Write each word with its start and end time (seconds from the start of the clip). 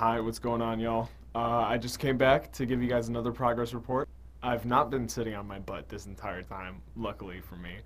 Hi, 0.00 0.18
what's 0.18 0.38
going 0.38 0.62
on, 0.62 0.80
y'all? 0.80 1.10
Uh, 1.34 1.40
I 1.40 1.76
just 1.76 1.98
came 1.98 2.16
back 2.16 2.50
to 2.52 2.64
give 2.64 2.82
you 2.82 2.88
guys 2.88 3.08
another 3.08 3.32
progress 3.32 3.74
report. 3.74 4.08
I've 4.42 4.64
not 4.64 4.88
been 4.88 5.06
sitting 5.06 5.34
on 5.34 5.46
my 5.46 5.58
butt 5.58 5.90
this 5.90 6.06
entire 6.06 6.42
time, 6.42 6.80
luckily 6.96 7.42
for 7.42 7.56
me. 7.56 7.80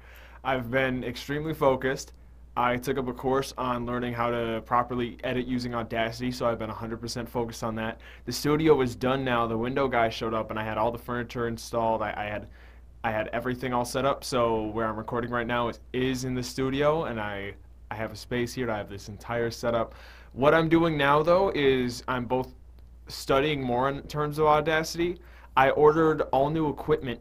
I've 0.45 0.71
been 0.71 1.03
extremely 1.03 1.53
focused. 1.55 2.13
I 2.57 2.77
took 2.77 2.99
up 2.99 3.09
a 3.09 3.13
course 3.13 3.53
on 3.59 3.85
learning 3.85 4.13
how 4.13 4.31
to 4.31 4.63
properly 4.65 5.19
edit 5.25 5.49
using 5.49 5.75
Audacity, 5.75 6.31
so 6.31 6.47
I've 6.47 6.61
been 6.61 6.71
100% 6.71 7.29
focused 7.29 7.65
on 7.65 7.75
that. 7.75 8.01
The 8.27 8.33
studio 8.33 8.81
is 8.81 8.95
done 8.95 9.25
now. 9.25 9.49
The 9.49 9.59
window 9.59 9.89
guy 9.89 10.09
showed 10.09 10.35
up, 10.35 10.51
and 10.51 10.59
I 10.59 10.63
had 10.63 10.79
all 10.79 10.93
the 10.93 10.99
furniture 10.99 11.49
installed. 11.49 12.01
I, 12.01 12.15
I 12.17 12.27
had, 12.27 12.47
I 13.03 13.11
had 13.11 13.27
everything 13.33 13.75
all 13.75 13.85
set 13.85 14.05
up. 14.05 14.23
So 14.23 14.67
where 14.67 14.87
I'm 14.87 14.97
recording 14.97 15.33
right 15.33 15.49
now 15.49 15.67
is, 15.67 15.81
is 15.93 16.23
in 16.23 16.37
the 16.37 16.45
studio, 16.45 17.07
and 17.07 17.21
I, 17.21 17.55
I 17.95 17.97
have 17.97 18.11
a 18.11 18.17
space 18.17 18.53
here. 18.53 18.73
I 18.73 18.77
have 18.77 18.91
this 18.91 19.09
entire 19.09 19.53
setup. 19.53 19.95
What 20.33 20.53
I'm 20.53 20.69
doing 20.69 20.97
now, 20.97 21.23
though, 21.23 21.53
is 21.55 22.03
I'm 22.09 22.25
both 22.25 22.53
studying 23.07 23.63
more 23.63 23.89
in 23.89 24.03
terms 24.03 24.39
of 24.39 24.47
Audacity. 24.47 25.21
I 25.57 25.71
ordered 25.71 26.23
all 26.33 26.51
new 26.51 26.69
equipment. 26.69 27.21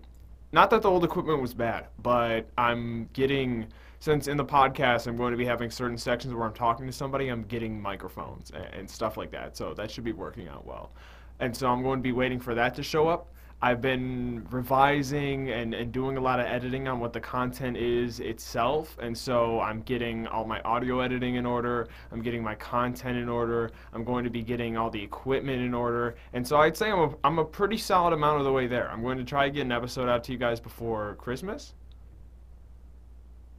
Not 0.52 0.72
that 0.72 0.82
the 0.82 0.90
old 0.90 1.04
equipment 1.04 1.42
was 1.42 1.54
bad, 1.54 1.90
but 2.02 2.48
I'm 2.58 3.08
getting 3.14 3.68
since 4.00 4.28
in 4.28 4.36
the 4.36 4.46
podcast 4.46 5.06
I'm 5.06 5.16
going 5.16 5.32
to 5.32 5.38
be 5.38 5.46
having 5.46 5.70
certain 5.70 5.98
sections 5.98 6.34
where 6.34 6.44
I'm 6.44 6.54
talking 6.54 6.88
to 6.88 6.92
somebody, 6.92 7.28
I'm 7.28 7.44
getting 7.44 7.80
microphones 7.80 8.50
and, 8.50 8.66
and 8.74 8.90
stuff 8.90 9.16
like 9.16 9.30
that. 9.32 9.56
So 9.56 9.76
that 9.76 9.92
should 9.92 10.04
be 10.04 10.12
working 10.12 10.48
out 10.48 10.66
well. 10.66 10.92
And 11.40 11.56
so 11.56 11.70
I'm 11.70 11.84
going 11.84 12.00
to 12.00 12.04
be 12.04 12.14
waiting 12.14 12.40
for 12.40 12.56
that 12.56 12.74
to 12.76 12.84
show 12.84 13.08
up. 13.08 13.32
I've 13.64 13.80
been 13.80 14.46
revising 14.52 15.50
and, 15.50 15.74
and 15.74 15.90
doing 15.94 16.18
a 16.18 16.20
lot 16.20 16.42
of 16.42 16.48
editing 16.48 16.90
on 16.90 17.00
what 17.00 17.14
the 17.14 17.22
content 17.22 17.78
is 17.78 18.20
itself. 18.20 18.98
And 19.02 19.18
so 19.18 19.62
I'm 19.62 19.84
getting 19.84 20.28
all 20.28 20.44
my 20.44 20.60
audio 20.64 21.00
editing 21.00 21.36
in 21.36 21.46
order. 21.46 21.88
I'm 22.12 22.22
getting 22.22 22.44
my 22.44 22.56
content 22.56 23.18
in 23.18 23.30
order. 23.30 23.72
I'm 23.94 24.04
going 24.04 24.26
to 24.26 24.30
be 24.30 24.42
getting 24.44 24.76
all 24.76 24.90
the 24.90 25.02
equipment 25.02 25.62
in 25.62 25.74
order. 25.74 26.16
And 26.34 26.46
so 26.46 26.58
I'd 26.58 26.76
say 26.76 26.92
I'm 26.92 27.00
a, 27.00 27.16
I'm 27.24 27.40
a 27.40 27.46
pretty 27.46 27.78
solid 27.78 28.12
amount 28.12 28.40
of 28.40 28.44
the 28.44 28.52
way 28.52 28.68
there. 28.68 28.92
I'm 28.92 29.02
going 29.02 29.18
to 29.18 29.24
try 29.24 29.46
to 29.46 29.50
get 29.50 29.62
an 29.62 29.72
episode 29.72 30.10
out 30.10 30.26
to 30.26 30.34
you 30.34 30.38
guys 30.38 30.60
before 30.60 31.16
Christmas. 31.16 31.74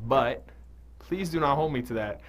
But 0.03 0.47
please 0.99 1.31
do 1.31 1.41
not 1.41 1.55
hold 1.55 1.73
me 1.73 1.81
to 1.81 1.95
that. 1.95 2.21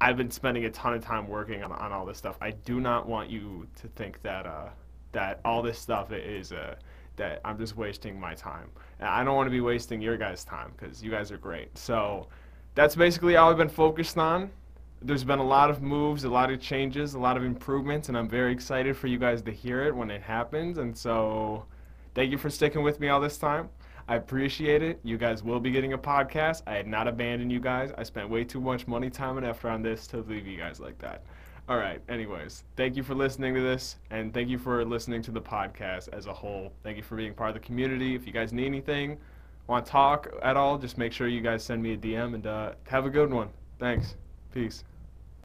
I've 0.00 0.16
been 0.16 0.30
spending 0.30 0.64
a 0.64 0.70
ton 0.70 0.94
of 0.94 1.04
time 1.04 1.28
working 1.28 1.62
on, 1.62 1.72
on 1.72 1.92
all 1.92 2.06
this 2.06 2.16
stuff. 2.16 2.38
I 2.40 2.52
do 2.52 2.80
not 2.80 3.06
want 3.06 3.28
you 3.28 3.68
to 3.82 3.88
think 3.88 4.22
that 4.22 4.46
uh, 4.46 4.70
that 5.12 5.40
all 5.44 5.60
this 5.62 5.78
stuff 5.78 6.10
is 6.10 6.52
uh, 6.52 6.74
that 7.22 7.40
I'm 7.44 7.56
just 7.56 7.76
wasting 7.76 8.18
my 8.18 8.34
time. 8.34 8.68
And 8.98 9.08
I 9.08 9.22
don't 9.22 9.36
want 9.36 9.46
to 9.46 9.50
be 9.52 9.60
wasting 9.60 10.02
your 10.02 10.16
guys' 10.16 10.44
time 10.44 10.72
because 10.76 11.04
you 11.04 11.10
guys 11.10 11.30
are 11.30 11.36
great. 11.38 11.78
So 11.78 12.26
that's 12.74 12.96
basically 12.96 13.36
all 13.36 13.50
I've 13.50 13.56
been 13.56 13.68
focused 13.68 14.18
on. 14.18 14.50
There's 15.00 15.22
been 15.22 15.38
a 15.38 15.46
lot 15.46 15.70
of 15.70 15.82
moves, 15.82 16.24
a 16.24 16.28
lot 16.28 16.50
of 16.50 16.60
changes, 16.60 17.14
a 17.14 17.20
lot 17.20 17.36
of 17.36 17.44
improvements, 17.44 18.08
and 18.08 18.18
I'm 18.18 18.28
very 18.28 18.52
excited 18.52 18.96
for 18.96 19.06
you 19.06 19.18
guys 19.18 19.40
to 19.42 19.52
hear 19.52 19.84
it 19.84 19.94
when 19.94 20.10
it 20.10 20.20
happens. 20.20 20.78
And 20.78 20.96
so 20.96 21.64
thank 22.14 22.32
you 22.32 22.38
for 22.38 22.50
sticking 22.50 22.82
with 22.82 22.98
me 22.98 23.08
all 23.08 23.20
this 23.20 23.38
time. 23.38 23.68
I 24.08 24.16
appreciate 24.16 24.82
it. 24.82 24.98
You 25.04 25.16
guys 25.16 25.44
will 25.44 25.60
be 25.60 25.70
getting 25.70 25.92
a 25.92 25.98
podcast. 25.98 26.62
I 26.66 26.74
had 26.74 26.88
not 26.88 27.06
abandoned 27.06 27.52
you 27.52 27.60
guys. 27.60 27.92
I 27.96 28.02
spent 28.02 28.28
way 28.28 28.42
too 28.42 28.60
much 28.60 28.88
money, 28.88 29.10
time, 29.10 29.36
and 29.36 29.46
effort 29.46 29.70
on 29.70 29.82
this 29.82 30.08
to 30.08 30.18
leave 30.22 30.46
you 30.46 30.58
guys 30.58 30.80
like 30.80 30.98
that. 30.98 31.22
All 31.68 31.76
right. 31.76 32.00
Anyways, 32.08 32.64
thank 32.76 32.96
you 32.96 33.02
for 33.02 33.14
listening 33.14 33.54
to 33.54 33.60
this, 33.60 33.96
and 34.10 34.34
thank 34.34 34.48
you 34.48 34.58
for 34.58 34.84
listening 34.84 35.22
to 35.22 35.30
the 35.30 35.40
podcast 35.40 36.08
as 36.12 36.26
a 36.26 36.32
whole. 36.32 36.72
Thank 36.82 36.96
you 36.96 37.02
for 37.02 37.16
being 37.16 37.34
part 37.34 37.50
of 37.50 37.54
the 37.54 37.60
community. 37.60 38.14
If 38.14 38.26
you 38.26 38.32
guys 38.32 38.52
need 38.52 38.66
anything, 38.66 39.18
want 39.68 39.86
to 39.86 39.92
talk 39.92 40.28
at 40.42 40.56
all, 40.56 40.76
just 40.76 40.98
make 40.98 41.12
sure 41.12 41.28
you 41.28 41.40
guys 41.40 41.62
send 41.62 41.82
me 41.82 41.94
a 41.94 41.96
DM 41.96 42.34
and 42.34 42.46
uh, 42.46 42.72
have 42.88 43.06
a 43.06 43.10
good 43.10 43.32
one. 43.32 43.48
Thanks. 43.78 44.16
Peace. 44.52 44.84